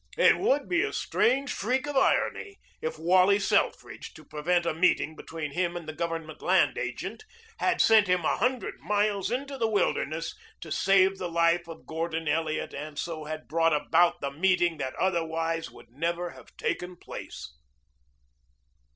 It 0.17 0.39
would 0.39 0.67
be 0.67 0.81
a 0.81 0.93
strange 0.93 1.53
freak 1.53 1.85
of 1.85 1.95
irony 1.95 2.57
if 2.81 2.97
Wally 2.97 3.37
Selfridge, 3.37 4.15
to 4.15 4.25
prevent 4.25 4.65
a 4.65 4.73
meeting 4.73 5.15
between 5.15 5.51
him 5.51 5.77
and 5.77 5.87
the 5.87 5.93
Government 5.93 6.41
land 6.41 6.75
agent, 6.75 7.23
had 7.59 7.79
sent 7.81 8.07
him 8.07 8.25
a 8.25 8.35
hundred 8.37 8.79
miles 8.79 9.29
into 9.29 9.59
the 9.59 9.67
wilderness 9.69 10.33
to 10.61 10.71
save 10.71 11.19
the 11.19 11.29
life 11.29 11.67
of 11.67 11.85
Gordon 11.85 12.27
Elliot 12.27 12.73
and 12.73 12.97
so 12.97 13.25
had 13.25 13.47
brought 13.47 13.73
about 13.73 14.21
the 14.21 14.31
meeting 14.31 14.77
that 14.77 14.95
otherwise 14.95 15.69
would 15.69 15.91
never 15.91 16.31
have 16.31 16.57
taken 16.57 16.95
place. 16.95 17.53